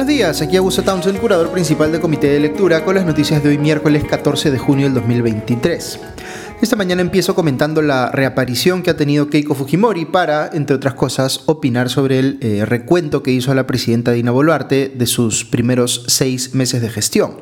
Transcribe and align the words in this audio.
Buenos 0.00 0.16
días, 0.16 0.40
aquí 0.40 0.56
Augusto 0.56 0.82
Townsend, 0.82 1.20
curador 1.20 1.50
principal 1.50 1.92
del 1.92 2.00
Comité 2.00 2.28
de 2.28 2.40
Lectura, 2.40 2.86
con 2.86 2.94
las 2.94 3.04
noticias 3.04 3.42
de 3.42 3.50
hoy 3.50 3.58
miércoles 3.58 4.02
14 4.02 4.50
de 4.50 4.56
junio 4.56 4.86
del 4.86 4.94
2023. 4.94 6.00
Esta 6.62 6.74
mañana 6.74 7.02
empiezo 7.02 7.34
comentando 7.34 7.82
la 7.82 8.10
reaparición 8.10 8.82
que 8.82 8.88
ha 8.88 8.96
tenido 8.96 9.28
Keiko 9.28 9.54
Fujimori 9.54 10.06
para, 10.06 10.48
entre 10.54 10.74
otras 10.74 10.94
cosas, 10.94 11.42
opinar 11.44 11.90
sobre 11.90 12.18
el 12.18 12.38
eh, 12.40 12.64
recuento 12.64 13.22
que 13.22 13.32
hizo 13.32 13.52
la 13.52 13.66
presidenta 13.66 14.12
Dina 14.12 14.30
Boluarte 14.30 14.88
de 14.88 15.06
sus 15.06 15.44
primeros 15.44 16.04
seis 16.06 16.54
meses 16.54 16.80
de 16.80 16.88
gestión. 16.88 17.36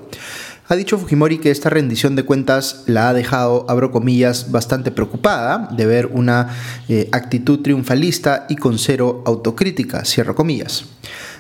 Ha 0.67 0.75
dicho 0.75 0.99
Fujimori 0.99 1.39
que 1.39 1.53
esta 1.53 1.71
rendición 1.71 2.17
de 2.17 2.25
cuentas 2.25 2.83
la 2.87 3.09
ha 3.09 3.15
dejado, 3.15 3.67
abro 3.69 3.93
comillas, 3.93 4.51
bastante 4.51 4.91
preocupada 4.91 5.69
de 5.77 5.87
ver 5.87 6.07
una 6.07 6.57
eh, 6.89 7.09
actitud 7.13 7.61
triunfalista 7.61 8.47
y 8.49 8.57
con 8.57 8.81
cero 8.81 9.23
autocrítica, 9.27 10.05
cierro 10.05 10.35
comillas. 10.35 10.87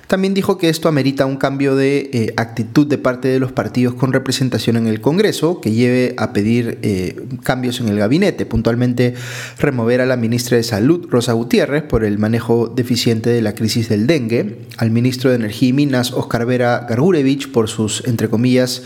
También 0.09 0.33
dijo 0.33 0.57
que 0.57 0.71
esto 0.71 0.89
amerita 0.89 1.27
un 1.27 1.37
cambio 1.37 1.77
de 1.77 2.09
eh, 2.15 2.33
actitud 2.39 2.87
de 2.87 2.97
parte 2.97 3.29
de 3.29 3.39
los 3.39 3.53
partidos 3.53 3.93
con 3.93 4.15
representación 4.15 4.77
en 4.79 4.87
el 4.87 5.03
Congreso, 5.03 5.61
que 5.61 5.73
lleve 5.73 6.15
a 6.17 6.33
pedir 6.33 6.79
eh, 6.81 7.27
cambios 7.43 7.79
en 7.81 7.89
el 7.89 7.99
gabinete, 7.99 8.47
puntualmente 8.47 9.13
remover 9.59 10.01
a 10.01 10.07
la 10.07 10.17
ministra 10.17 10.57
de 10.57 10.63
Salud, 10.63 11.07
Rosa 11.11 11.35
Gutiérrez, 11.35 11.83
por 11.83 12.05
el 12.05 12.17
manejo 12.17 12.69
deficiente 12.69 13.29
de 13.29 13.43
la 13.43 13.55
crisis 13.55 13.91
del 13.91 14.07
dengue, 14.07 14.61
al 14.79 14.91
ministro 14.91 15.29
de 15.29 15.37
Energía 15.37 15.69
y 15.69 15.73
Minas, 15.75 16.13
Oscar 16.13 16.47
Vera 16.47 16.87
Gargurevich, 16.89 17.53
por 17.53 17.69
sus, 17.69 18.03
entre 18.07 18.31
comillas, 18.31 18.85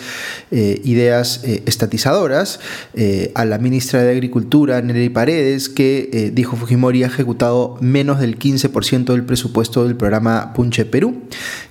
eh, 0.51 0.81
ideas 0.83 1.45
estatizadoras, 1.45 2.59
a 3.35 3.45
la 3.45 3.59
ministra 3.59 4.03
de 4.03 4.11
Agricultura, 4.11 4.83
Nelly 4.83 5.09
Paredes, 5.11 5.69
que 5.69 6.33
dijo 6.35 6.57
Fujimori 6.57 7.05
ha 7.05 7.07
ejecutado 7.07 7.77
menos 7.81 8.19
del 8.19 8.39
15% 8.39 9.13
del 9.13 9.25
presupuesto 9.25 9.85
del 9.85 9.97
programa 9.97 10.53
Punche 10.55 10.85
Perú 10.85 11.12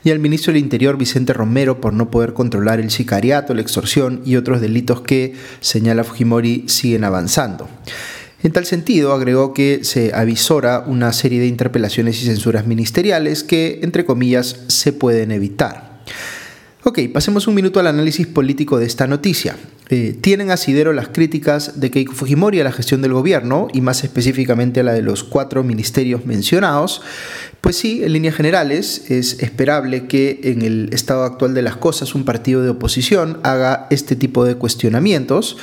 y 0.04 0.12
al 0.12 0.20
ministro 0.20 0.54
del 0.54 0.62
Interior 0.62 0.98
Vicente 0.98 1.34
Romero 1.34 1.82
por 1.82 1.94
no 1.94 2.12
poder 2.12 2.34
controlar 2.34 2.80
el 2.80 2.92
sicariato, 2.92 3.54
la 3.54 3.62
extorsión 3.62 4.22
y 4.26 4.36
otros 4.36 4.62
delitos 4.62 5.02
que, 5.02 5.36
señala 5.60 6.04
Fujimori, 6.04 6.66
siguen 6.68 7.04
avanzando. 7.04 7.70
En 8.44 8.52
tal 8.52 8.66
sentido, 8.66 9.14
agregó 9.14 9.54
que 9.54 9.84
se 9.84 10.14
avisora 10.16 10.84
una 10.88 11.14
serie 11.14 11.40
de 11.40 11.48
interpelaciones 11.48 12.22
y 12.22 12.26
censuras 12.26 12.66
ministeriales 12.66 13.44
que, 13.44 13.80
entre 13.84 14.06
comillas, 14.06 14.62
se 14.68 14.94
pueden 14.94 15.32
evitar. 15.32 16.02
Ok, 16.84 17.00
pasemos 17.14 17.46
un 17.48 17.54
minuto 17.54 17.80
al 17.80 17.88
análisis 17.88 18.26
político 18.26 18.80
de 18.80 18.88
esta 18.88 19.06
noticia. 19.06 19.56
Eh, 19.94 20.16
tienen 20.22 20.52
asidero 20.52 20.94
las 20.94 21.10
críticas 21.10 21.82
de 21.82 21.92
Keiko 21.92 22.14
Fujimori 22.14 22.62
a 22.62 22.64
la 22.64 22.72
gestión 22.72 23.02
del 23.02 23.12
gobierno 23.12 23.68
y 23.74 23.82
más 23.82 24.06
específicamente 24.06 24.80
a 24.80 24.84
la 24.84 24.94
de 24.94 25.02
los 25.02 25.26
cuatro 25.26 25.66
ministerios 25.66 26.26
mencionados, 26.26 27.02
pues 27.60 27.76
sí, 27.76 28.02
en 28.02 28.14
líneas 28.14 28.36
generales 28.36 29.12
es 29.12 29.44
esperable 29.44 30.08
que 30.08 30.40
en 30.46 30.62
el 30.62 30.94
estado 30.94 31.26
actual 31.26 31.54
de 31.54 31.62
las 31.62 31.76
cosas 31.76 32.16
un 32.16 32.24
partido 32.24 32.64
de 32.64 32.70
oposición 32.70 33.42
haga 33.44 33.88
este 33.90 34.16
tipo 34.16 34.46
de 34.46 34.56
cuestionamientos. 34.56 35.58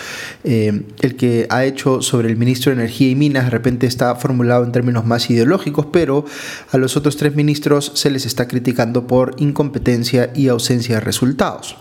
Eh, 0.44 0.82
el 1.00 1.16
que 1.16 1.46
ha 1.48 1.64
hecho 1.64 2.02
sobre 2.02 2.28
el 2.28 2.36
ministro 2.36 2.70
de 2.70 2.82
Energía 2.82 3.08
y 3.08 3.14
Minas 3.14 3.44
de 3.44 3.50
repente 3.50 3.86
está 3.86 4.14
formulado 4.14 4.62
en 4.62 4.72
términos 4.72 5.06
más 5.06 5.30
ideológicos, 5.30 5.86
pero 5.90 6.26
a 6.70 6.76
los 6.76 6.98
otros 6.98 7.16
tres 7.16 7.34
ministros 7.34 7.92
se 7.94 8.10
les 8.10 8.26
está 8.26 8.46
criticando 8.46 9.06
por 9.06 9.34
incompetencia 9.38 10.30
y 10.34 10.48
ausencia 10.48 10.96
de 10.96 11.00
resultados. 11.00 11.76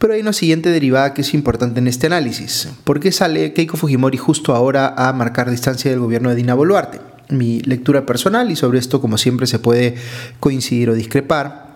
Pero 0.00 0.14
hay 0.14 0.20
una 0.22 0.32
siguiente 0.32 0.70
derivada 0.70 1.14
que 1.14 1.20
es 1.20 1.34
importante 1.34 1.78
en 1.78 1.86
este 1.86 2.08
análisis. 2.08 2.70
¿Por 2.82 2.98
qué 2.98 3.12
sale 3.12 3.52
Keiko 3.52 3.76
Fujimori 3.76 4.18
justo 4.18 4.56
ahora 4.56 4.94
a 4.96 5.12
marcar 5.12 5.50
distancia 5.50 5.90
del 5.92 6.00
gobierno 6.00 6.30
de 6.30 6.34
Dina 6.34 6.54
Boluarte? 6.54 6.98
mi 7.30 7.60
lectura 7.60 8.04
personal 8.06 8.50
y 8.50 8.56
sobre 8.56 8.80
esto 8.80 9.00
como 9.00 9.16
siempre 9.16 9.46
se 9.46 9.60
puede 9.60 9.94
coincidir 10.40 10.90
o 10.90 10.94
discrepar 10.94 11.70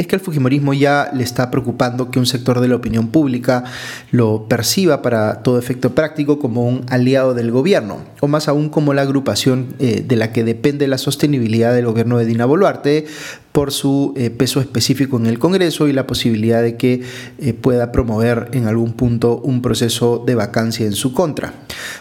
es 0.00 0.06
que 0.06 0.16
al 0.16 0.22
Fujimorismo 0.22 0.72
ya 0.72 1.10
le 1.14 1.22
está 1.22 1.50
preocupando 1.50 2.10
que 2.10 2.18
un 2.18 2.24
sector 2.24 2.60
de 2.60 2.68
la 2.68 2.76
opinión 2.76 3.08
pública 3.08 3.64
lo 4.10 4.48
perciba 4.48 5.02
para 5.02 5.42
todo 5.42 5.58
efecto 5.58 5.94
práctico 5.94 6.38
como 6.38 6.66
un 6.66 6.86
aliado 6.88 7.34
del 7.34 7.50
gobierno, 7.50 7.98
o 8.20 8.26
más 8.26 8.48
aún 8.48 8.70
como 8.70 8.94
la 8.94 9.02
agrupación 9.02 9.74
eh, 9.78 10.02
de 10.06 10.16
la 10.16 10.32
que 10.32 10.42
depende 10.42 10.88
la 10.88 10.96
sostenibilidad 10.96 11.74
del 11.74 11.84
gobierno 11.84 12.16
de 12.16 12.24
Dina 12.24 12.46
Boluarte, 12.46 13.06
por 13.52 13.72
su 13.72 14.14
eh, 14.16 14.30
peso 14.30 14.60
específico 14.60 15.16
en 15.16 15.26
el 15.26 15.38
Congreso 15.38 15.88
y 15.88 15.92
la 15.92 16.06
posibilidad 16.06 16.62
de 16.62 16.76
que 16.76 17.02
eh, 17.38 17.52
pueda 17.52 17.90
promover 17.90 18.48
en 18.52 18.66
algún 18.66 18.92
punto 18.92 19.38
un 19.38 19.60
proceso 19.60 20.22
de 20.24 20.34
vacancia 20.34 20.86
en 20.86 20.92
su 20.92 21.12
contra. 21.12 21.52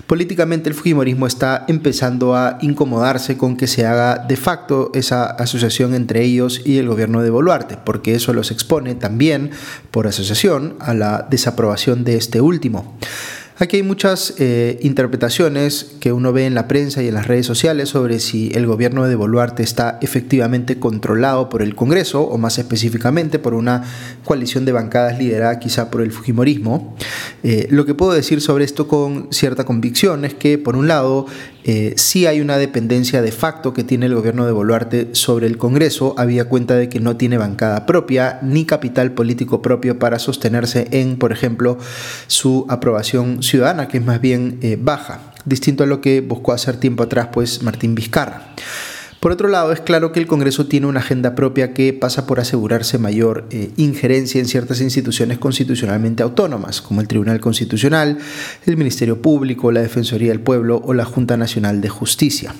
Políticamente 0.06 0.70
el 0.70 0.76
Fujimorismo 0.76 1.26
está 1.28 1.66
empezando 1.68 2.36
a 2.36 2.60
incomodarse 2.62 3.38
con 3.38 3.58
que 3.58 3.68
se 3.68 3.86
haga 3.86 4.18
de 4.18 4.38
facto 4.38 4.92
esa 4.94 5.26
asociación 5.26 5.96
entre 5.96 6.24
ellos 6.24 6.62
y 6.66 6.78
el 6.78 6.88
gobierno 6.88 7.22
de 7.24 7.30
Boluarte, 7.30 7.78
porque 7.84 8.16
eso 8.16 8.34
los 8.34 8.52
expone 8.52 8.96
también 8.96 9.52
por 9.92 10.08
asociación 10.08 10.76
a 10.80 10.94
la 10.94 11.28
desaprobación 11.30 12.04
de 12.04 12.16
este 12.16 12.42
último. 12.42 12.96
Aquí 13.62 13.76
hay 13.76 13.84
muchas 13.84 14.36
eh, 14.38 14.80
interpretaciones 14.84 15.92
que 16.00 16.14
uno 16.14 16.32
ve 16.32 16.46
en 16.46 16.56
la 16.56 16.70
prensa 16.70 17.04
y 17.04 17.10
en 17.10 17.14
las 17.14 17.28
redes 17.28 17.46
sociales 17.46 17.90
sobre 17.90 18.20
si 18.20 18.54
el 18.56 18.66
gobierno 18.66 19.06
de 19.06 19.16
Boluarte 19.16 19.64
está 19.64 20.00
efectivamente 20.02 20.80
controlado 20.80 21.50
por 21.50 21.62
el 21.62 21.76
Congreso 21.76 22.22
o 22.22 22.38
más 22.38 22.58
específicamente 22.58 23.38
por 23.38 23.54
una 23.54 23.84
coalición 24.24 24.64
de 24.64 24.72
bancadas 24.72 25.20
liderada 25.20 25.60
quizá 25.60 25.92
por 25.92 26.02
el 26.02 26.14
Fujimorismo. 26.14 26.96
Eh, 27.44 27.68
lo 27.70 27.86
que 27.86 27.94
puedo 27.96 28.14
decir 28.14 28.40
sobre 28.40 28.64
esto 28.64 28.88
con 28.88 29.28
cierta 29.30 29.66
convicción 29.66 30.24
es 30.24 30.36
que 30.36 30.58
por 30.58 30.78
un 30.78 30.88
lado 30.88 31.26
eh, 31.72 31.94
sí 31.98 32.26
hay 32.26 32.42
una 32.42 32.58
dependencia 32.58 33.22
de 33.22 33.32
facto 33.32 33.76
que 33.76 33.84
tiene 33.84 34.08
el 34.08 34.16
gobierno 34.16 34.48
de 34.48 34.52
Boluarte 34.52 35.10
sobre 35.12 35.46
el 35.46 35.60
Congreso, 35.60 36.16
había 36.18 36.46
cuenta 36.46 36.76
de 36.76 36.90
que 36.90 37.00
no 37.00 37.16
tiene 37.16 37.38
bancada 37.38 37.86
propia 37.86 38.40
ni 38.42 38.66
capital 38.66 39.12
político 39.12 39.62
propio 39.62 40.00
para 40.00 40.18
sostenerse 40.18 40.88
en, 40.90 41.18
por 41.18 41.32
ejemplo, 41.32 41.78
su 42.26 42.66
aprobación 42.70 43.44
ciudadana, 43.44 43.88
que 43.88 44.00
es 44.00 44.04
más 44.04 44.20
bien 44.20 44.58
eh, 44.64 44.80
baja, 44.82 45.32
distinto 45.46 45.84
a 45.84 45.86
lo 45.86 46.02
que 46.02 46.22
buscó 46.22 46.54
hacer 46.54 46.78
tiempo 46.78 47.04
atrás 47.04 47.28
pues 47.32 47.62
Martín 47.62 47.94
Vizcarra. 47.94 48.56
Por 49.20 49.34
otro 49.34 49.50
lado, 49.50 49.74
es 49.74 49.82
claro 49.82 50.14
que 50.14 50.20
el 50.22 50.28
Congreso 50.28 50.68
tiene 50.68 50.88
una 50.88 51.02
agenda 51.02 51.36
propia 51.36 51.74
que 51.74 51.92
pasa 51.92 52.26
por 52.26 52.40
asegurarse 52.40 52.98
mayor 52.98 53.48
eh, 53.52 53.72
injerencia 53.76 54.40
en 54.40 54.48
ciertas 54.48 54.80
instituciones 54.80 55.38
constitucionalmente 55.38 56.24
autónomas, 56.24 56.82
como 56.82 57.02
el 57.02 57.10
Tribunal 57.10 57.42
Constitucional, 57.42 58.18
el 58.66 58.78
Ministerio 58.78 59.22
Público, 59.22 59.74
la 59.74 59.82
Defensoría 59.82 60.30
del 60.30 60.40
Pueblo 60.40 60.82
o 60.86 60.94
la 60.94 61.04
Junta 61.04 61.36
Nacional 61.36 61.82
de 61.82 61.90
Justicia. 61.90 62.56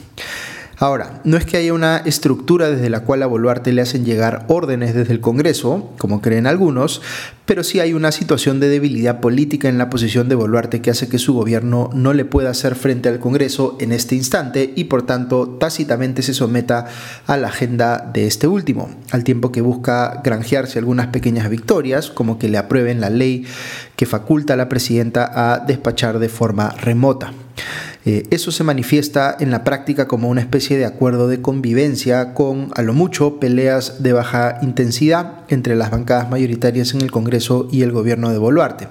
Ahora, 0.82 1.20
no 1.26 1.36
es 1.36 1.44
que 1.44 1.58
haya 1.58 1.74
una 1.74 1.98
estructura 1.98 2.70
desde 2.70 2.90
la 2.90 3.02
cual 3.02 3.22
a 3.22 3.28
Boluarte 3.28 3.74
le 3.74 3.82
hacen 3.82 4.06
llegar 4.06 4.46
órdenes 4.48 4.96
desde 4.96 5.12
el 5.12 5.20
Congreso, 5.20 5.92
como 5.98 6.22
creen 6.22 6.48
algunos, 6.48 7.02
pero 7.46 7.66
sí 7.66 7.82
hay 7.82 7.92
una 7.92 8.14
situación 8.14 8.62
de 8.62 8.70
debilidad 8.70 9.20
política 9.20 9.68
en 9.68 9.78
la 9.78 9.90
posición 9.90 10.30
de 10.30 10.36
Boluarte 10.36 10.82
que 10.82 10.90
hace 10.90 11.10
que 11.10 11.18
su 11.18 11.34
gobierno 11.34 11.90
no 11.94 12.14
le 12.14 12.24
pueda 12.24 12.52
hacer 12.52 12.76
frente 12.76 13.10
al 13.10 13.20
Congreso 13.20 13.76
en 13.82 13.92
este 13.92 14.16
instante 14.16 14.72
y 14.74 14.86
por 14.86 15.02
tanto 15.02 15.50
tácitamente 15.50 16.22
se 16.22 16.34
someta 16.34 16.88
a 17.28 17.36
la 17.36 17.50
agenda 17.50 18.10
de 18.14 18.26
este 18.26 18.48
último, 18.48 18.90
al 19.12 19.26
tiempo 19.26 19.52
que 19.52 19.60
busca 19.60 20.22
granjearse 20.24 20.80
algunas 20.80 21.08
pequeñas 21.08 21.50
victorias, 21.50 22.10
como 22.10 22.40
que 22.40 22.48
le 22.48 22.58
aprueben 22.58 23.02
la 23.02 23.10
ley 23.10 23.46
que 23.98 24.06
faculta 24.06 24.54
a 24.54 24.58
la 24.58 24.70
presidenta 24.70 25.30
a 25.54 25.60
despachar 25.60 26.20
de 26.20 26.30
forma 26.30 26.70
remota. 26.70 27.34
Eh, 28.06 28.26
eso 28.32 28.52
se 28.52 28.64
manifiesta 28.64 29.36
en 29.40 29.52
la 29.52 29.66
práctica 29.66 30.08
como 30.08 30.30
una 30.30 30.40
especie 30.40 30.78
de 30.78 30.86
acuerdo 30.86 31.28
de 31.28 31.42
convivencia 31.42 32.34
con, 32.34 32.72
a 32.76 32.82
lo 32.82 32.94
mucho, 32.94 33.40
peleas 33.40 34.02
de 34.02 34.14
baja 34.14 34.58
intensidad 34.62 35.42
entre 35.50 35.76
las 35.76 35.92
bancadas 35.92 36.30
mayoritarias 36.30 36.94
en 36.94 37.02
el 37.02 37.12
Congreso 37.12 37.68
y 37.72 37.82
el 37.82 37.92
gobierno 37.92 38.30
de 38.32 38.38
Boluarte. 38.38 38.88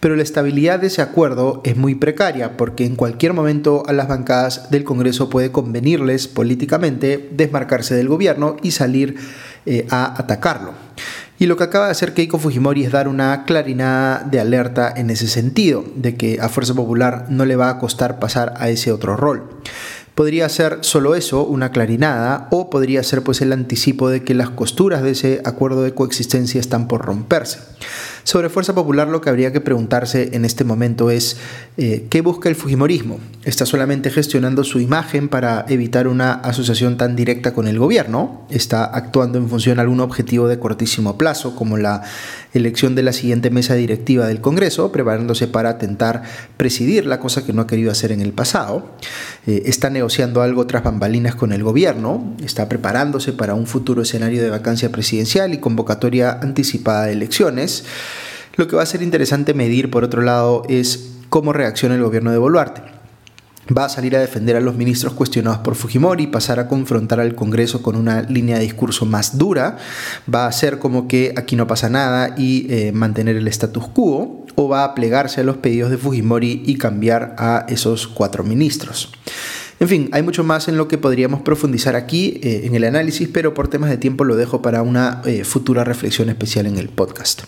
Pero 0.00 0.16
la 0.16 0.24
estabilidad 0.24 0.80
de 0.80 0.88
ese 0.88 1.00
acuerdo 1.00 1.60
es 1.64 1.76
muy 1.76 1.94
precaria 1.94 2.56
porque 2.56 2.84
en 2.84 2.96
cualquier 2.96 3.34
momento 3.34 3.84
a 3.86 3.92
las 3.92 4.08
bancadas 4.08 4.70
del 4.70 4.82
Congreso 4.82 5.30
puede 5.30 5.52
convenirles 5.52 6.26
políticamente 6.26 7.30
desmarcarse 7.32 7.94
del 7.94 8.08
gobierno 8.08 8.56
y 8.62 8.72
salir 8.72 9.14
eh, 9.64 9.86
a 9.90 10.20
atacarlo. 10.20 10.72
Y 11.40 11.46
lo 11.46 11.56
que 11.56 11.64
acaba 11.64 11.86
de 11.86 11.92
hacer 11.92 12.12
Keiko 12.12 12.38
Fujimori 12.38 12.84
es 12.84 12.92
dar 12.92 13.08
una 13.08 13.46
clarinada 13.46 14.22
de 14.30 14.40
alerta 14.40 14.92
en 14.94 15.08
ese 15.08 15.26
sentido, 15.26 15.82
de 15.96 16.14
que 16.14 16.38
a 16.38 16.50
Fuerza 16.50 16.74
Popular 16.74 17.28
no 17.30 17.46
le 17.46 17.56
va 17.56 17.70
a 17.70 17.78
costar 17.78 18.18
pasar 18.18 18.52
a 18.58 18.68
ese 18.68 18.92
otro 18.92 19.16
rol. 19.16 19.48
Podría 20.14 20.50
ser 20.50 20.80
solo 20.82 21.14
eso, 21.14 21.44
una 21.44 21.70
clarinada, 21.70 22.46
o 22.50 22.68
podría 22.68 23.02
ser 23.02 23.22
pues 23.22 23.40
el 23.40 23.54
anticipo 23.54 24.10
de 24.10 24.22
que 24.22 24.34
las 24.34 24.50
costuras 24.50 25.02
de 25.02 25.12
ese 25.12 25.40
acuerdo 25.46 25.82
de 25.82 25.94
coexistencia 25.94 26.60
están 26.60 26.88
por 26.88 27.06
romperse. 27.06 27.60
Sobre 28.24 28.48
Fuerza 28.48 28.74
Popular 28.74 29.08
lo 29.08 29.20
que 29.20 29.30
habría 29.30 29.52
que 29.52 29.60
preguntarse 29.60 30.30
en 30.32 30.44
este 30.44 30.64
momento 30.64 31.10
es 31.10 31.38
eh, 31.76 32.06
¿qué 32.10 32.20
busca 32.20 32.48
el 32.48 32.54
Fujimorismo? 32.54 33.18
¿Está 33.44 33.64
solamente 33.64 34.10
gestionando 34.10 34.64
su 34.64 34.80
imagen 34.80 35.28
para 35.28 35.64
evitar 35.68 36.06
una 36.06 36.32
asociación 36.32 36.96
tan 36.96 37.16
directa 37.16 37.54
con 37.54 37.66
el 37.66 37.78
gobierno? 37.78 38.46
¿Está 38.50 38.84
actuando 38.84 39.38
en 39.38 39.48
función 39.48 39.76
de 39.76 39.82
algún 39.82 40.00
objetivo 40.00 40.48
de 40.48 40.58
cortísimo 40.58 41.16
plazo 41.16 41.56
como 41.56 41.78
la 41.78 42.02
elección 42.52 42.94
de 42.94 43.02
la 43.02 43.12
siguiente 43.12 43.50
mesa 43.50 43.74
directiva 43.74 44.26
del 44.26 44.40
Congreso, 44.40 44.92
preparándose 44.92 45.46
para 45.46 45.78
tentar 45.78 46.22
presidir 46.56 47.06
la 47.06 47.20
cosa 47.20 47.44
que 47.44 47.52
no 47.52 47.62
ha 47.62 47.66
querido 47.66 47.90
hacer 47.90 48.12
en 48.12 48.20
el 48.20 48.32
pasado? 48.32 48.90
Eh, 49.46 49.62
¿Está 49.66 49.88
negociando 49.88 50.42
algo 50.42 50.66
tras 50.66 50.84
bambalinas 50.84 51.34
con 51.34 51.52
el 51.52 51.62
gobierno? 51.62 52.36
¿Está 52.44 52.68
preparándose 52.68 53.32
para 53.32 53.54
un 53.54 53.66
futuro 53.66 54.02
escenario 54.02 54.42
de 54.42 54.50
vacancia 54.50 54.92
presidencial 54.92 55.54
y 55.54 55.58
convocatoria 55.58 56.38
anticipada 56.42 57.06
de 57.06 57.12
elecciones? 57.12 57.84
Lo 58.60 58.68
que 58.68 58.76
va 58.76 58.82
a 58.82 58.86
ser 58.86 59.00
interesante 59.00 59.54
medir, 59.54 59.90
por 59.90 60.04
otro 60.04 60.20
lado, 60.20 60.64
es 60.68 61.12
cómo 61.30 61.54
reacciona 61.54 61.94
el 61.94 62.02
gobierno 62.02 62.30
de 62.30 62.36
Boluarte. 62.36 62.82
Va 63.74 63.86
a 63.86 63.88
salir 63.88 64.14
a 64.14 64.20
defender 64.20 64.54
a 64.54 64.60
los 64.60 64.76
ministros 64.76 65.14
cuestionados 65.14 65.60
por 65.60 65.76
Fujimori, 65.76 66.26
pasar 66.26 66.60
a 66.60 66.68
confrontar 66.68 67.20
al 67.20 67.34
Congreso 67.34 67.80
con 67.80 67.96
una 67.96 68.20
línea 68.20 68.58
de 68.58 68.64
discurso 68.64 69.06
más 69.06 69.38
dura, 69.38 69.78
va 70.28 70.44
a 70.44 70.48
hacer 70.48 70.78
como 70.78 71.08
que 71.08 71.32
aquí 71.38 71.56
no 71.56 71.66
pasa 71.66 71.88
nada 71.88 72.34
y 72.36 72.66
eh, 72.68 72.92
mantener 72.92 73.36
el 73.36 73.48
status 73.48 73.88
quo, 73.88 74.44
o 74.56 74.68
va 74.68 74.84
a 74.84 74.94
plegarse 74.94 75.40
a 75.40 75.44
los 75.44 75.56
pedidos 75.56 75.90
de 75.90 75.96
Fujimori 75.96 76.62
y 76.66 76.76
cambiar 76.76 77.34
a 77.38 77.64
esos 77.66 78.08
cuatro 78.08 78.44
ministros. 78.44 79.10
En 79.80 79.88
fin, 79.88 80.10
hay 80.12 80.22
mucho 80.22 80.44
más 80.44 80.68
en 80.68 80.76
lo 80.76 80.88
que 80.88 80.98
podríamos 80.98 81.40
profundizar 81.40 81.96
aquí 81.96 82.38
eh, 82.42 82.64
en 82.64 82.74
el 82.74 82.84
análisis, 82.84 83.26
pero 83.32 83.54
por 83.54 83.68
temas 83.68 83.88
de 83.88 83.96
tiempo 83.96 84.24
lo 84.24 84.36
dejo 84.36 84.60
para 84.60 84.82
una 84.82 85.22
eh, 85.24 85.44
futura 85.44 85.84
reflexión 85.84 86.28
especial 86.28 86.66
en 86.66 86.76
el 86.76 86.90
podcast. 86.90 87.44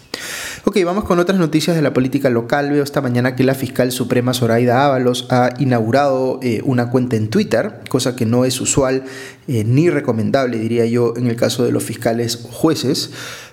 Ok, 0.65 0.79
vamos 0.85 1.03
con 1.03 1.19
otras 1.19 1.41
noticias 1.41 1.75
de 1.75 1.83
la 1.83 1.93
política 1.93 2.31
local. 2.31 2.71
Veo 2.71 2.85
esta 2.85 3.01
mañana 3.01 3.35
que 3.35 3.43
la 3.43 3.57
fiscal 3.57 3.91
suprema 3.91 4.33
Zoraida 4.33 4.87
Ábalos 4.87 5.27
ha 5.29 5.51
inaugurado 5.59 6.39
eh, 6.41 6.61
una 6.65 6.89
cuenta 6.89 7.17
en 7.17 7.31
Twitter, 7.31 7.81
cosa 7.89 8.15
que 8.15 8.27
no 8.27 8.45
es 8.45 8.61
usual 8.61 9.03
ni 9.49 9.91
recomendable, 9.91 10.59
diría 10.59 10.87
yo, 10.87 11.15
en 11.17 11.27
el 11.27 11.35
caso 11.35 11.65
de 11.65 11.73
los 11.73 11.83
fiscales 11.83 12.45
o 12.45 12.49
jueces 12.49 13.11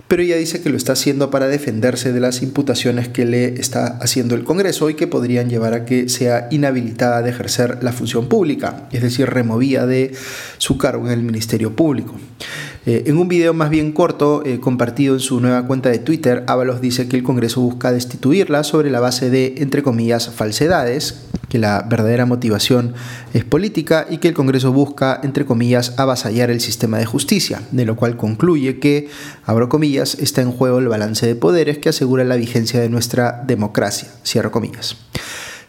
pero 0.09 0.23
ella 0.23 0.37
dice 0.37 0.59
que 0.59 0.71
lo 0.71 0.75
está 0.75 0.93
haciendo 0.93 1.29
para 1.29 1.47
defenderse 1.47 2.11
de 2.11 2.19
las 2.19 2.41
imputaciones 2.41 3.07
que 3.07 3.25
le 3.25 3.59
está 3.59 3.99
haciendo 4.01 4.33
el 4.33 4.43
Congreso 4.43 4.89
y 4.89 4.95
que 4.95 5.05
podrían 5.05 5.51
llevar 5.51 5.75
a 5.75 5.85
que 5.85 6.09
sea 6.09 6.47
inhabilitada 6.49 7.21
de 7.21 7.29
ejercer 7.29 7.83
la 7.83 7.93
función 7.93 8.27
pública, 8.27 8.87
es 8.91 9.03
decir, 9.03 9.29
removida 9.29 9.85
de 9.85 10.13
su 10.57 10.79
cargo 10.79 11.05
en 11.05 11.13
el 11.13 11.21
Ministerio 11.21 11.75
Público. 11.75 12.15
Eh, 12.85 13.03
en 13.07 13.17
un 13.17 13.27
video 13.27 13.53
más 13.53 13.69
bien 13.69 13.91
corto 13.91 14.43
eh, 14.45 14.59
compartido 14.59 15.13
en 15.13 15.19
su 15.19 15.41
nueva 15.41 15.67
cuenta 15.67 15.89
de 15.89 15.99
Twitter, 15.99 16.43
Ábalos 16.47 16.79
dice 16.79 17.09
que 17.09 17.17
el 17.17 17.23
Congreso 17.23 17.59
busca 17.61 17.91
destituirla 17.91 18.63
sobre 18.63 18.89
la 18.89 19.01
base 19.01 19.29
de, 19.29 19.55
entre 19.57 19.83
comillas, 19.83 20.29
falsedades, 20.29 21.25
que 21.49 21.59
la 21.59 21.85
verdadera 21.89 22.25
motivación 22.25 22.93
es 23.33 23.43
política 23.43 24.07
y 24.09 24.19
que 24.19 24.29
el 24.29 24.33
Congreso 24.33 24.71
busca, 24.71 25.19
entre 25.23 25.45
comillas, 25.45 25.93
avasallar 25.97 26.49
el 26.51 26.61
sistema 26.61 26.97
de 26.99 27.05
justicia, 27.05 27.61
de 27.71 27.85
lo 27.85 27.95
cual 27.95 28.15
concluye 28.15 28.79
que, 28.79 29.09
abro 29.45 29.67
comillas, 29.67 30.15
está 30.15 30.41
en 30.41 30.51
juego 30.51 30.79
el 30.79 30.87
balance 30.87 31.27
de 31.27 31.35
poderes 31.35 31.79
que 31.79 31.89
asegura 31.89 32.23
la 32.23 32.37
vigencia 32.37 32.79
de 32.79 32.89
nuestra 32.89 33.43
democracia, 33.45 34.07
cierro 34.23 34.51
comillas. 34.51 34.95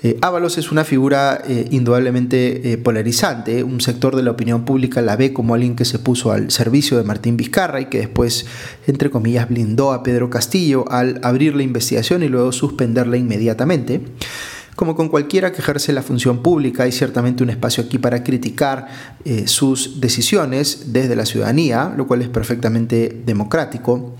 Eh, 0.02 0.16
Ábalos 0.22 0.56
es 0.56 0.72
una 0.72 0.84
figura 0.84 1.42
eh, 1.46 1.68
indudablemente 1.70 2.72
eh, 2.72 2.78
polarizante. 2.78 3.62
Un 3.62 3.80
sector 3.80 4.16
de 4.16 4.22
la 4.22 4.30
opinión 4.30 4.64
pública 4.64 5.02
la 5.02 5.16
ve 5.16 5.32
como 5.32 5.54
alguien 5.54 5.76
que 5.76 5.84
se 5.84 5.98
puso 5.98 6.32
al 6.32 6.50
servicio 6.50 6.96
de 6.96 7.04
Martín 7.04 7.36
Vizcarra 7.36 7.80
y 7.80 7.86
que 7.86 7.98
después, 7.98 8.46
entre 8.86 9.10
comillas, 9.10 9.48
blindó 9.48 9.92
a 9.92 10.02
Pedro 10.02 10.30
Castillo 10.30 10.90
al 10.90 11.20
abrir 11.22 11.54
la 11.54 11.62
investigación 11.62 12.22
y 12.22 12.28
luego 12.28 12.52
suspenderla 12.52 13.18
inmediatamente. 13.18 14.00
Como 14.74 14.96
con 14.96 15.10
cualquiera 15.10 15.52
que 15.52 15.60
ejerce 15.60 15.92
la 15.92 16.02
función 16.02 16.42
pública, 16.42 16.84
hay 16.84 16.92
ciertamente 16.92 17.42
un 17.42 17.50
espacio 17.50 17.84
aquí 17.84 17.98
para 17.98 18.24
criticar 18.24 18.86
sus 19.44 20.00
decisiones 20.00 20.94
desde 20.94 21.16
la 21.16 21.26
ciudadanía, 21.26 21.92
lo 21.94 22.06
cual 22.06 22.22
es 22.22 22.28
perfectamente 22.28 23.20
democrático. 23.26 24.14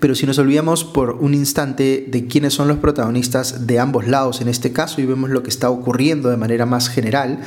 Pero 0.00 0.16
si 0.16 0.26
nos 0.26 0.38
olvidamos 0.38 0.82
por 0.82 1.10
un 1.10 1.32
instante 1.32 2.06
de 2.08 2.26
quiénes 2.26 2.54
son 2.54 2.66
los 2.66 2.78
protagonistas 2.78 3.68
de 3.68 3.78
ambos 3.78 4.08
lados 4.08 4.40
en 4.40 4.48
este 4.48 4.72
caso 4.72 5.00
y 5.00 5.06
vemos 5.06 5.30
lo 5.30 5.44
que 5.44 5.48
está 5.48 5.70
ocurriendo 5.70 6.28
de 6.28 6.36
manera 6.36 6.66
más 6.66 6.88
general, 6.88 7.40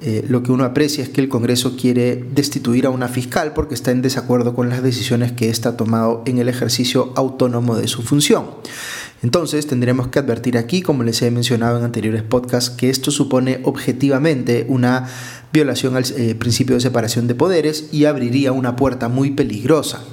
eh, 0.00 0.22
lo 0.28 0.42
que 0.42 0.52
uno 0.52 0.64
aprecia 0.64 1.02
es 1.02 1.08
que 1.08 1.22
el 1.22 1.30
Congreso 1.30 1.74
quiere 1.74 2.22
destituir 2.34 2.84
a 2.84 2.90
una 2.90 3.08
fiscal 3.08 3.54
porque 3.54 3.74
está 3.74 3.92
en 3.92 4.02
desacuerdo 4.02 4.54
con 4.54 4.68
las 4.68 4.82
decisiones 4.82 5.32
que 5.32 5.48
ésta 5.48 5.70
ha 5.70 5.76
tomado 5.78 6.22
en 6.26 6.36
el 6.38 6.50
ejercicio 6.50 7.14
autónomo 7.16 7.76
de 7.76 7.88
su 7.88 8.02
función. 8.02 8.44
Entonces 9.22 9.66
tendremos 9.66 10.08
que 10.08 10.18
advertir 10.18 10.58
aquí, 10.58 10.82
como 10.82 11.02
les 11.02 11.22
he 11.22 11.30
mencionado 11.30 11.78
en 11.78 11.84
anteriores 11.84 12.22
podcasts, 12.22 12.68
que 12.68 12.90
esto 12.90 13.10
supone 13.10 13.60
objetivamente 13.64 14.66
una 14.68 15.08
violación 15.50 15.96
al 15.96 16.04
eh, 16.18 16.34
principio 16.34 16.74
de 16.74 16.82
separación 16.82 17.26
de 17.26 17.34
poderes 17.34 17.88
y 17.90 18.04
abriría 18.04 18.52
una 18.52 18.76
puerta 18.76 19.08
muy 19.08 19.30
peligrosa. 19.30 20.04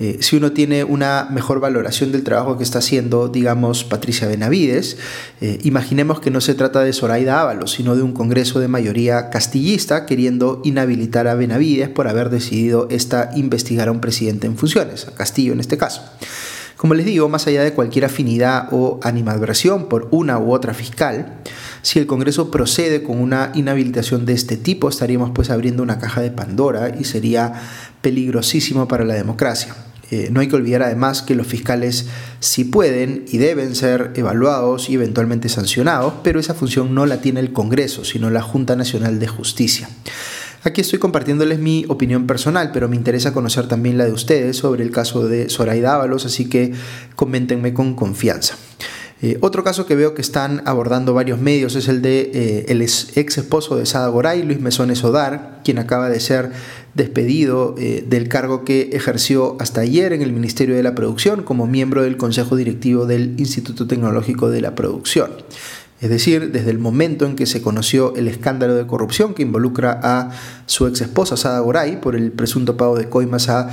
Eh, 0.00 0.16
si 0.20 0.34
uno 0.34 0.52
tiene 0.52 0.82
una 0.82 1.28
mejor 1.30 1.60
valoración 1.60 2.10
del 2.10 2.24
trabajo 2.24 2.56
que 2.56 2.64
está 2.64 2.78
haciendo, 2.78 3.28
digamos, 3.28 3.84
Patricia 3.84 4.26
Benavides, 4.26 4.96
eh, 5.42 5.58
imaginemos 5.62 6.20
que 6.20 6.30
no 6.30 6.40
se 6.40 6.54
trata 6.54 6.80
de 6.80 6.94
Zoraida 6.94 7.42
Ábalos, 7.42 7.72
sino 7.72 7.94
de 7.94 8.02
un 8.02 8.14
Congreso 8.14 8.60
de 8.60 8.68
mayoría 8.68 9.28
castillista 9.28 10.06
queriendo 10.06 10.62
inhabilitar 10.64 11.28
a 11.28 11.34
Benavides 11.34 11.90
por 11.90 12.08
haber 12.08 12.30
decidido 12.30 12.88
esta 12.90 13.30
investigar 13.36 13.88
a 13.88 13.92
un 13.92 14.00
presidente 14.00 14.46
en 14.46 14.56
funciones, 14.56 15.06
a 15.06 15.10
Castillo 15.10 15.52
en 15.52 15.60
este 15.60 15.76
caso. 15.76 16.02
Como 16.78 16.94
les 16.94 17.04
digo, 17.04 17.28
más 17.28 17.46
allá 17.46 17.62
de 17.62 17.74
cualquier 17.74 18.06
afinidad 18.06 18.68
o 18.70 19.00
animadversión 19.02 19.90
por 19.90 20.08
una 20.12 20.38
u 20.38 20.54
otra 20.54 20.72
fiscal, 20.72 21.40
si 21.82 21.98
el 21.98 22.06
Congreso 22.06 22.50
procede 22.50 23.02
con 23.02 23.20
una 23.20 23.52
inhabilitación 23.54 24.24
de 24.24 24.32
este 24.32 24.56
tipo, 24.56 24.88
estaríamos 24.88 25.32
pues 25.34 25.50
abriendo 25.50 25.82
una 25.82 25.98
caja 25.98 26.22
de 26.22 26.30
Pandora 26.30 26.96
y 26.98 27.04
sería 27.04 27.52
peligrosísimo 28.00 28.88
para 28.88 29.04
la 29.04 29.12
democracia. 29.12 29.74
Eh, 30.10 30.28
no 30.32 30.40
hay 30.40 30.48
que 30.48 30.56
olvidar 30.56 30.82
además 30.82 31.22
que 31.22 31.34
los 31.34 31.46
fiscales 31.46 32.06
sí 32.40 32.64
pueden 32.64 33.24
y 33.28 33.38
deben 33.38 33.74
ser 33.74 34.12
evaluados 34.16 34.90
y 34.90 34.94
eventualmente 34.94 35.48
sancionados, 35.48 36.14
pero 36.24 36.40
esa 36.40 36.54
función 36.54 36.94
no 36.94 37.06
la 37.06 37.20
tiene 37.20 37.40
el 37.40 37.52
Congreso, 37.52 38.04
sino 38.04 38.30
la 38.30 38.42
Junta 38.42 38.74
Nacional 38.76 39.20
de 39.20 39.28
Justicia. 39.28 39.88
Aquí 40.62 40.82
estoy 40.82 40.98
compartiéndoles 40.98 41.58
mi 41.58 41.86
opinión 41.88 42.26
personal, 42.26 42.70
pero 42.72 42.88
me 42.88 42.96
interesa 42.96 43.32
conocer 43.32 43.66
también 43.66 43.96
la 43.96 44.04
de 44.04 44.12
ustedes 44.12 44.58
sobre 44.58 44.82
el 44.84 44.90
caso 44.90 45.26
de 45.26 45.48
Zoraida 45.48 45.94
Ábalos, 45.94 46.26
así 46.26 46.50
que 46.50 46.72
coméntenme 47.16 47.72
con 47.72 47.94
confianza. 47.94 48.56
Eh, 49.22 49.36
otro 49.42 49.62
caso 49.62 49.84
que 49.84 49.96
veo 49.96 50.14
que 50.14 50.22
están 50.22 50.62
abordando 50.64 51.12
varios 51.12 51.38
medios 51.38 51.76
es 51.76 51.88
el 51.88 52.00
de 52.00 52.30
eh, 52.32 52.64
el 52.68 52.80
ex 52.80 53.16
esposo 53.16 53.76
de 53.76 53.84
Sada 53.84 54.08
Goray, 54.08 54.42
Luis 54.42 54.60
Mesones 54.60 55.04
Odar, 55.04 55.60
quien 55.62 55.78
acaba 55.78 56.08
de 56.08 56.20
ser 56.20 56.52
despedido 56.94 57.74
eh, 57.78 58.04
del 58.06 58.28
cargo 58.28 58.64
que 58.64 58.90
ejerció 58.92 59.56
hasta 59.60 59.82
ayer 59.82 60.12
en 60.12 60.22
el 60.22 60.32
Ministerio 60.32 60.74
de 60.74 60.82
la 60.82 60.94
Producción 60.94 61.42
como 61.42 61.66
miembro 61.66 62.02
del 62.02 62.16
Consejo 62.16 62.56
Directivo 62.56 63.06
del 63.06 63.34
Instituto 63.38 63.86
Tecnológico 63.86 64.50
de 64.50 64.60
la 64.60 64.74
Producción. 64.74 65.30
Es 66.00 66.08
decir, 66.08 66.50
desde 66.50 66.70
el 66.70 66.78
momento 66.78 67.26
en 67.26 67.36
que 67.36 67.44
se 67.46 67.60
conoció 67.60 68.14
el 68.16 68.26
escándalo 68.26 68.74
de 68.74 68.86
corrupción 68.86 69.34
que 69.34 69.42
involucra 69.42 70.00
a 70.02 70.30
su 70.64 70.86
ex 70.86 71.02
esposa 71.02 71.36
Sada 71.36 71.60
Goray 71.60 72.00
por 72.00 72.16
el 72.16 72.32
presunto 72.32 72.76
pago 72.76 72.96
de 72.96 73.08
coimas 73.08 73.50
a 73.50 73.70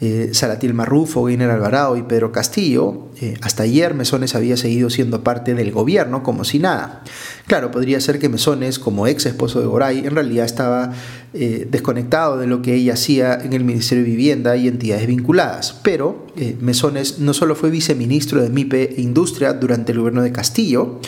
eh, 0.00 0.30
Salatiel 0.32 0.74
Marrufo, 0.74 1.24
Guiner 1.24 1.50
Alvarado 1.50 1.96
y 1.96 2.02
Pedro 2.02 2.30
Castillo, 2.30 3.08
eh, 3.20 3.34
hasta 3.40 3.62
ayer 3.62 3.94
Mesones 3.94 4.34
había 4.34 4.56
seguido 4.56 4.90
siendo 4.90 5.22
parte 5.22 5.54
del 5.54 5.72
gobierno 5.72 6.22
como 6.22 6.44
si 6.44 6.58
nada. 6.58 7.02
Claro, 7.46 7.70
podría 7.70 8.00
ser 8.00 8.18
que 8.18 8.28
Mesones, 8.28 8.78
como 8.78 9.06
ex 9.06 9.24
esposo 9.26 9.60
de 9.60 9.66
Goray, 9.66 9.98
en 10.00 10.10
realidad 10.10 10.44
estaba 10.44 10.92
eh, 11.32 11.68
desconectado 11.70 12.38
de 12.38 12.46
lo 12.48 12.60
que 12.60 12.74
ella 12.74 12.94
hacía 12.94 13.34
en 13.34 13.52
el 13.52 13.62
Ministerio 13.62 14.02
de 14.02 14.10
Vivienda 14.10 14.56
y 14.56 14.66
entidades 14.66 15.06
vinculadas. 15.06 15.78
Pero 15.82 16.26
Mesones 16.60 17.20
no 17.20 17.34
solo 17.34 17.54
fue 17.54 17.70
viceministro 17.70 18.42
de 18.42 18.50
MIPE 18.50 18.96
e 18.96 19.00
Industria 19.00 19.52
durante 19.52 19.92
el 19.92 19.98
gobierno 19.98 20.22
de 20.22 20.32
Castillo, 20.32 21.00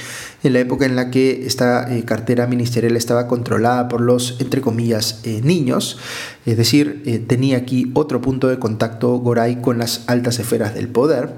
en 0.43 0.53
la 0.53 0.61
época 0.61 0.87
en 0.87 0.97
la 0.97 1.11
que 1.11 1.47
esta 1.47 1.93
eh, 1.93 2.05
cartera 2.05 2.47
ministerial 2.47 2.97
estaba 2.97 3.27
controlada 3.27 3.89
por 3.89 4.01
los, 4.01 4.37
entre 4.41 4.61
comillas, 4.61 5.21
eh, 5.25 5.41
niños, 5.43 5.99
es 6.47 6.57
decir, 6.57 7.03
eh, 7.07 7.19
tenía 7.19 7.57
aquí 7.59 7.91
otro 7.95 8.21
punto 8.21 8.49
de 8.49 8.59
contacto 8.59 9.17
Goray 9.19 9.61
con 9.61 9.79
las 9.79 10.05
altas 10.07 10.39
esferas 10.39 10.75
del 10.75 10.89
poder. 10.89 11.33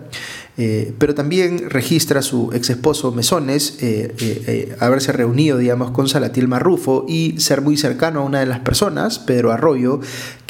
Eh, 0.63 0.93
pero 0.99 1.15
también 1.15 1.71
registra 1.71 2.21
su 2.21 2.51
ex 2.53 2.69
esposo 2.69 3.13
Mesones 3.13 3.79
eh, 3.81 4.15
eh, 4.21 4.77
haberse 4.79 5.11
reunido, 5.11 5.57
digamos, 5.57 5.91
con 5.91 6.07
Salatiel 6.07 6.49
Marrufo 6.49 7.07
y 7.09 7.41
ser 7.41 7.63
muy 7.63 7.79
cercano 7.79 8.21
a 8.21 8.25
una 8.25 8.41
de 8.41 8.47
las 8.47 8.59
personas, 8.59 9.19
Pedro 9.19 9.53
Arroyo, 9.53 10.01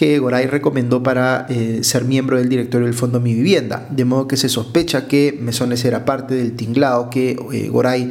que 0.01 0.19
Goray 0.19 0.47
recomendó 0.47 1.03
para 1.03 1.45
eh, 1.51 1.81
ser 1.83 2.07
miembro 2.07 2.39
del 2.39 2.49
directorio 2.49 2.87
del 2.87 2.97
Fondo 2.97 3.21
Mi 3.21 3.35
Vivienda, 3.35 3.87
de 3.91 4.07
modo 4.07 4.27
que 4.27 4.39
se 4.39 4.49
sospecha 4.49 5.07
que 5.07 5.39
Mesones 5.39 5.85
era 5.85 6.07
parte 6.07 6.35
del 6.35 6.57
tinglado 6.57 7.11
que 7.11 7.33
eh, 7.53 7.69
Goray 7.69 8.11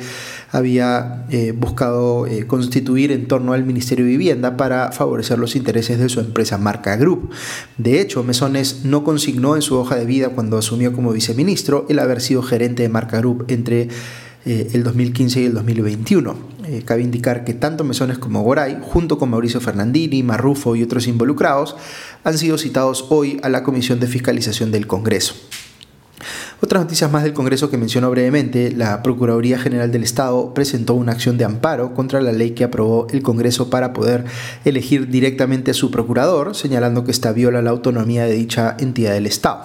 había 0.51 1.25
eh, 1.31 1.51
buscado 1.51 2.27
constituir 2.46 3.12
en 3.12 3.27
torno 3.27 3.53
al 3.53 3.65
Ministerio 3.65 4.05
de 4.05 4.12
Vivienda 4.12 4.55
para 4.55 4.91
favorecer 4.91 5.39
los 5.39 5.55
intereses 5.55 5.98
de 5.98 6.10
su 6.10 6.19
empresa 6.19 6.60
Marca 6.60 6.96
Group. 6.96 7.31
De 7.79 8.00
hecho, 8.00 8.24
Mesones 8.24 8.86
no 8.86 9.03
consignó 9.03 9.55
en 9.55 9.63
su 9.63 9.75
hoja 9.75 9.96
de 9.96 10.05
vida 10.05 10.29
cuando 10.29 10.60
asumió 10.60 10.93
como 10.93 11.12
viceministro 11.12 11.88
el 11.89 11.98
haber 11.98 12.22
sido 12.22 12.43
gerente 12.43 12.84
de 12.84 12.89
Marca 12.89 13.17
Group 13.17 13.46
entre 13.48 13.88
el 14.46 14.84
2015 14.84 15.41
y 15.41 15.46
el 15.46 15.53
2021. 15.53 16.36
Eh, 16.65 16.84
cabe 16.86 17.01
indicar 17.01 17.46
que 17.46 17.53
tanto 17.53 17.84
Mesones 17.84 18.19
como 18.19 18.43
Goray, 18.43 18.77
junto 18.81 19.17
con 19.17 19.29
Mauricio 19.29 19.60
Fernandini, 19.60 20.22
Marrufo 20.22 20.75
y 20.75 20.84
otros 20.84 21.08
involucrados, 21.08 21.75
han 22.24 22.38
sido 22.38 22.58
citados 22.58 23.08
hoy 23.10 23.39
a 23.41 23.50
la 23.50 23.63
Comisión 23.63 24.00
de 24.00 24.08
Fiscalización 24.08 24.72
del 24.72 24.86
Congreso. 24.86 25.34
Otras 26.62 26.84
noticias 26.84 27.10
más 27.10 27.24
del 27.24 27.32
Congreso 27.32 27.70
que 27.70 27.78
menciono 27.78 28.12
brevemente, 28.12 28.74
la 28.74 29.01
Procuraduría 29.01 29.58
General 29.58 29.89
del 29.92 30.04
Estado 30.04 30.54
presentó 30.54 30.94
una 30.94 31.13
acción 31.13 31.38
de 31.38 31.46
amparo 31.46 31.94
contra 31.94 32.20
la 32.20 32.34
ley 32.34 32.51
que 32.51 32.66
aprobó 32.66 33.08
el 33.12 33.22
Congreso 33.22 33.70
para 33.70 33.94
poder 33.94 34.25
elegir 34.66 35.08
directamente 35.08 35.72
a 35.72 35.74
su 35.74 35.89
procurador, 35.89 36.56
señalando 36.56 37.06
que 37.06 37.12
esta 37.12 37.32
viola 37.32 37.62
la 37.62 37.70
autonomía 37.70 38.25
de 38.25 38.34
dicha 38.34 38.75
entidad 38.78 39.13
del 39.13 39.25
Estado. 39.25 39.63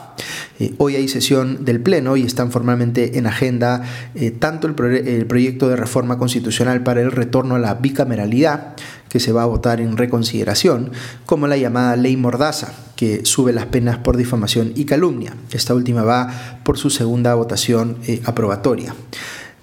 Eh, 0.60 0.74
hoy 0.78 0.94
hay 0.94 1.08
sesión 1.08 1.64
del 1.64 1.80
Pleno 1.80 2.16
y 2.16 2.22
están 2.22 2.52
formalmente 2.52 3.18
en 3.18 3.26
agenda 3.26 3.82
eh, 4.14 4.30
tanto 4.30 4.68
el, 4.68 5.08
el 5.08 5.26
proyecto 5.26 5.68
de 5.68 5.74
reforma 5.74 6.16
constitucional 6.16 6.84
para 6.84 7.00
el 7.00 7.10
retorno 7.10 7.56
a 7.56 7.58
la 7.58 7.74
bicameralidad, 7.74 8.76
que 9.08 9.18
se 9.18 9.32
va 9.32 9.42
a 9.42 9.46
votar 9.46 9.80
en 9.80 9.96
reconsideración, 9.96 10.92
como 11.26 11.48
la 11.48 11.56
llamada 11.56 11.96
ley 11.96 12.16
Mordaza, 12.16 12.72
que 12.96 13.24
sube 13.24 13.52
las 13.52 13.66
penas 13.66 13.98
por 13.98 14.16
difamación 14.16 14.72
y 14.74 14.84
calumnia. 14.84 15.34
Esta 15.52 15.74
última 15.74 16.02
va 16.02 16.60
por 16.64 16.78
su 16.78 16.90
segunda 16.90 17.34
votación 17.34 17.98
eh, 18.06 18.22
aprobatoria. 18.24 18.94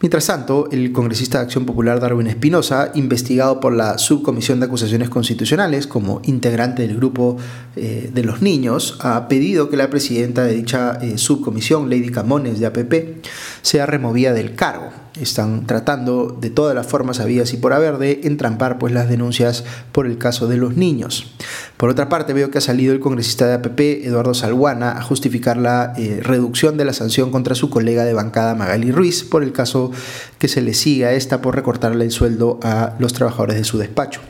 Mientras 0.02 0.26
tanto, 0.26 0.68
el 0.72 0.92
congresista 0.92 1.38
de 1.38 1.44
Acción 1.44 1.68
Popular 1.68 2.00
Darwin 2.00 2.26
Espinosa, 2.26 2.92
investigado 2.96 3.60
por 3.60 3.72
la 3.72 4.00
Subcomisión 4.00 4.60
de 4.60 4.66
Acusaciones 4.66 5.10
Constitucionales 5.10 5.86
como 5.86 6.22
integrante 6.24 6.82
del 6.82 6.98
grupo 6.98 7.38
eh, 7.76 8.10
de 8.12 8.24
los 8.24 8.42
niños, 8.42 8.98
ha 9.02 9.28
pedido 9.28 9.70
que 9.70 9.78
la 9.78 9.92
presidenta 9.92 10.44
de 10.44 10.56
dicha 10.56 10.98
eh, 11.04 11.20
subcomisión, 11.20 11.88
Lady 11.88 12.10
Camones 12.10 12.60
de 12.60 12.66
APP, 12.66 13.24
sea 13.62 13.86
removida 13.86 14.34
del 14.34 14.56
cargo. 14.56 14.90
Están 15.20 15.68
tratando 15.68 16.36
de 16.40 16.50
todas 16.50 16.74
las 16.74 16.88
formas 16.88 17.20
habidas 17.20 17.54
y 17.54 17.58
por 17.58 17.74
haber 17.74 17.98
de 17.98 18.22
entrampar 18.24 18.80
pues, 18.80 18.94
las 18.94 19.10
denuncias 19.10 19.66
por 19.92 20.08
el 20.08 20.18
caso 20.18 20.48
de 20.48 20.58
los 20.58 20.78
niños. 20.78 21.36
Por 21.78 21.90
otra 21.90 22.10
parte, 22.10 22.34
veo 22.34 22.50
que 22.50 22.58
ha 22.58 22.62
salido 22.62 22.94
el 22.94 23.02
congresista 23.02 23.46
de 23.46 23.56
APP, 23.56 23.80
Eduardo 24.06 24.34
Salguana, 24.34 24.98
a 24.98 25.02
justificar 25.04 25.58
la 25.58 25.94
eh, 25.98 26.22
reducción 26.24 26.78
de 26.78 26.86
la 26.86 26.94
sanción 26.94 27.30
contra 27.30 27.56
su 27.56 27.70
colega 27.70 28.06
de 28.06 28.14
bancada 28.14 28.56
Magali 28.56 28.92
Ruiz 28.92 29.24
por 29.24 29.44
el 29.44 29.52
caso 29.52 29.91
que 30.38 30.48
se 30.48 30.62
le 30.62 30.74
sigue 30.74 31.06
a 31.06 31.14
esta 31.14 31.42
por 31.42 31.56
recortarle 31.56 32.06
el 32.06 32.12
sueldo 32.12 32.60
a 32.64 32.96
los 33.00 33.14
trabajadores 33.14 33.58
de 33.58 33.64
su 33.64 33.78
despacho. 33.78 34.22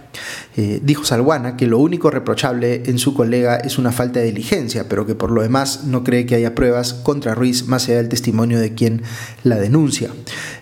Eh, 0.58 0.82
dijo 0.84 1.06
Salguana 1.06 1.56
que 1.56 1.68
lo 1.68 1.80
único 1.80 2.12
reprochable 2.12 2.84
en 2.86 3.00
su 3.00 3.14
colega 3.14 3.56
es 3.56 3.78
una 3.78 3.92
falta 3.92 4.20
de 4.20 4.26
diligencia, 4.26 4.90
pero 4.90 5.06
que 5.06 5.16
por 5.16 5.32
lo 5.32 5.42
demás 5.42 5.86
no 5.86 6.04
cree 6.04 6.26
que 6.26 6.36
haya 6.36 6.56
pruebas 6.56 6.94
contra 6.94 7.36
Ruiz 7.36 7.68
más 7.68 7.88
allá 7.88 7.98
del 7.98 8.10
testimonio 8.10 8.60
de 8.60 8.74
quien 8.74 9.04
la 9.44 9.56
denuncia. 9.58 10.10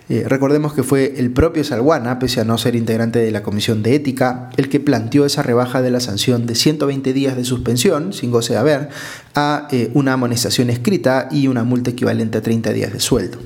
Eh, 0.08 0.24
recordemos 0.26 0.72
que 0.72 0.82
fue 0.82 1.14
el 1.18 1.30
propio 1.30 1.62
Salguana, 1.62 2.18
pese 2.18 2.40
a 2.40 2.44
no 2.44 2.58
ser 2.58 2.74
integrante 2.74 3.20
de 3.20 3.30
la 3.30 3.42
Comisión 3.42 3.82
de 3.82 3.94
Ética, 3.94 4.50
el 4.56 4.68
que 4.68 4.80
planteó 4.80 5.24
esa 5.24 5.42
rebaja 5.42 5.82
de 5.82 5.90
la 5.90 6.00
sanción 6.00 6.46
de 6.46 6.56
120 6.56 7.12
días 7.12 7.36
de 7.36 7.44
suspensión, 7.44 8.12
sin 8.12 8.30
goce 8.30 8.54
de 8.54 8.58
haber, 8.58 8.88
a 9.34 9.68
eh, 9.70 9.90
una 9.94 10.14
amonestación 10.14 10.68
escrita 10.70 11.28
y 11.30 11.46
una 11.46 11.62
multa 11.62 11.90
equivalente 11.90 12.38
a 12.38 12.42
30 12.42 12.72
días 12.72 12.92
de 12.92 13.00
sueldo. 13.00 13.38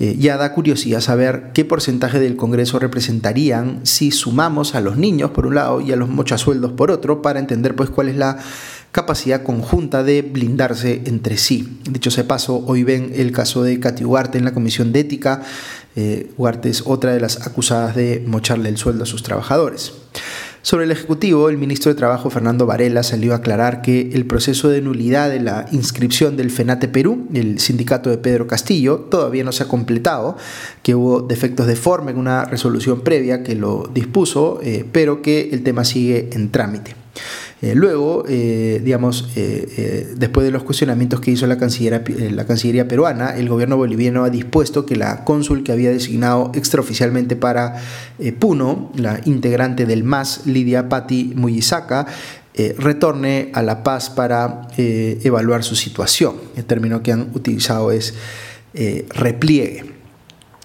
Eh, 0.00 0.16
ya 0.18 0.36
da 0.36 0.52
curiosidad 0.52 1.00
saber 1.00 1.50
qué 1.54 1.64
porcentaje 1.64 2.20
del 2.20 2.36
Congreso 2.36 2.78
representarían 2.78 3.80
si 3.82 4.12
sumamos 4.12 4.76
a 4.76 4.80
los 4.80 4.96
niños 4.96 5.32
por 5.32 5.46
un 5.46 5.56
lado 5.56 5.80
y 5.80 5.90
a 5.90 5.96
los 5.96 6.08
mochasueldos 6.08 6.72
por 6.72 6.92
otro, 6.92 7.20
para 7.20 7.40
entender 7.40 7.74
pues 7.74 7.90
cuál 7.90 8.08
es 8.08 8.16
la 8.16 8.38
capacidad 8.92 9.42
conjunta 9.42 10.02
de 10.02 10.22
blindarse 10.22 11.02
entre 11.06 11.36
sí. 11.36 11.80
Dicho 11.90 12.10
sea 12.10 12.28
paso, 12.28 12.62
hoy 12.66 12.84
ven 12.84 13.12
el 13.14 13.32
caso 13.32 13.62
de 13.62 13.80
Katy 13.80 14.04
Ugarte 14.04 14.38
en 14.38 14.44
la 14.44 14.54
Comisión 14.54 14.92
de 14.92 15.00
Ética. 15.00 15.42
Eh, 15.96 16.30
Ugarte 16.36 16.68
es 16.70 16.84
otra 16.86 17.12
de 17.12 17.20
las 17.20 17.46
acusadas 17.46 17.96
de 17.96 18.22
mocharle 18.24 18.68
el 18.68 18.76
sueldo 18.76 19.02
a 19.02 19.06
sus 19.06 19.24
trabajadores. 19.24 19.92
Sobre 20.62 20.84
el 20.84 20.90
Ejecutivo, 20.90 21.48
el 21.48 21.56
ministro 21.56 21.92
de 21.92 21.98
Trabajo 21.98 22.30
Fernando 22.30 22.66
Varela 22.66 23.02
salió 23.02 23.32
a 23.32 23.36
aclarar 23.36 23.80
que 23.80 24.10
el 24.12 24.26
proceso 24.26 24.68
de 24.68 24.82
nulidad 24.82 25.30
de 25.30 25.40
la 25.40 25.66
inscripción 25.70 26.36
del 26.36 26.50
FENATE 26.50 26.88
Perú, 26.88 27.28
el 27.32 27.60
sindicato 27.60 28.10
de 28.10 28.18
Pedro 28.18 28.46
Castillo, 28.46 29.06
todavía 29.10 29.44
no 29.44 29.52
se 29.52 29.62
ha 29.62 29.68
completado, 29.68 30.36
que 30.82 30.94
hubo 30.94 31.20
defectos 31.20 31.66
de 31.66 31.76
forma 31.76 32.10
en 32.10 32.18
una 32.18 32.44
resolución 32.44 33.02
previa 33.02 33.42
que 33.42 33.54
lo 33.54 33.88
dispuso, 33.94 34.58
eh, 34.62 34.84
pero 34.90 35.22
que 35.22 35.50
el 35.52 35.62
tema 35.62 35.84
sigue 35.84 36.30
en 36.32 36.50
trámite. 36.50 36.96
Eh, 37.60 37.74
luego, 37.74 38.24
eh, 38.28 38.80
digamos, 38.84 39.30
eh, 39.34 40.14
después 40.16 40.44
de 40.44 40.52
los 40.52 40.62
cuestionamientos 40.62 41.20
que 41.20 41.32
hizo 41.32 41.46
la, 41.46 41.56
la 41.56 42.46
Cancillería 42.46 42.86
peruana, 42.86 43.36
el 43.36 43.48
gobierno 43.48 43.76
boliviano 43.76 44.24
ha 44.24 44.30
dispuesto 44.30 44.86
que 44.86 44.94
la 44.94 45.24
cónsul 45.24 45.64
que 45.64 45.72
había 45.72 45.90
designado 45.90 46.52
extraoficialmente 46.54 47.36
para 47.36 47.82
Puno, 48.38 48.92
la 48.96 49.20
integrante 49.24 49.86
del 49.86 50.04
MAS, 50.04 50.46
Lidia 50.46 50.88
Patti 50.88 51.32
Muyisaca, 51.34 52.06
retorne 52.78 53.50
a 53.54 53.62
La 53.62 53.84
Paz 53.84 54.10
para 54.10 54.68
evaluar 54.76 55.62
su 55.62 55.76
situación. 55.76 56.34
El 56.56 56.64
término 56.64 57.02
que 57.02 57.12
han 57.12 57.30
utilizado 57.34 57.92
es 57.92 58.14
repliegue. 59.14 59.97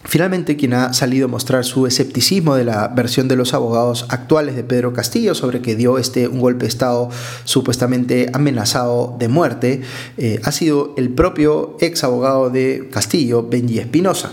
Finalmente, 0.06 0.58
quien 0.58 0.74
ha 0.74 0.94
salido 0.94 1.26
a 1.26 1.30
mostrar 1.30 1.64
su 1.64 1.88
escepticismo 1.88 2.56
de 2.56 2.66
la 2.66 2.90
versión 2.90 3.28
de 3.28 3.36
los 3.36 3.54
abogados 3.54 4.06
actuales 4.10 4.56
de 4.56 4.64
Pedro 4.64 4.94
Castillo 4.94 5.34
sobre 5.34 5.62
que 5.62 5.76
dio 5.76 5.98
este 5.98 6.28
un 6.28 6.40
golpe 6.40 6.66
de 6.66 6.70
Estado 6.70 7.10
supuestamente 7.46 8.30
amenazado 8.34 9.16
de 9.18 9.28
muerte, 9.28 9.82
eh, 10.18 10.40
ha 10.44 10.52
sido 10.52 10.94
el 10.98 11.10
propio 11.10 11.78
ex 11.80 12.04
abogado 12.04 12.50
de 12.50 12.90
Castillo, 12.92 13.48
Benji 13.48 13.80
Espinosa. 13.80 14.32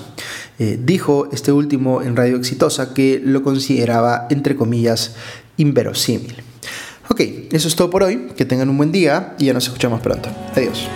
Eh, 0.59 0.79
dijo 0.83 1.29
este 1.33 1.53
último 1.53 2.03
en 2.03 2.17
Radio 2.17 2.37
Exitosa 2.37 2.93
que 2.93 3.21
lo 3.25 3.43
consideraba, 3.43 4.27
entre 4.29 4.57
comillas, 4.57 5.15
inverosímil. 5.57 6.35
Ok, 7.09 7.21
eso 7.51 7.69
es 7.69 7.77
todo 7.77 7.91
por 7.91 8.03
hoy. 8.03 8.29
Que 8.37 8.45
tengan 8.45 8.69
un 8.69 8.77
buen 8.77 8.93
día 8.93 9.35
y 9.39 9.47
ya 9.47 9.53
nos 9.53 9.65
escuchamos 9.65 10.01
pronto. 10.01 10.29
Adiós. 10.55 10.87